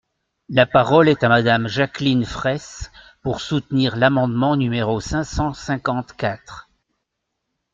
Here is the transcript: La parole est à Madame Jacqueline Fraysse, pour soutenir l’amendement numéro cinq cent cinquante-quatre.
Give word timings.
La 0.49 0.65
parole 0.65 1.09
est 1.09 1.23
à 1.23 1.29
Madame 1.29 1.67
Jacqueline 1.67 2.25
Fraysse, 2.25 2.91
pour 3.21 3.39
soutenir 3.39 3.95
l’amendement 3.95 4.55
numéro 4.55 4.99
cinq 4.99 5.23
cent 5.25 5.53
cinquante-quatre. 5.53 6.71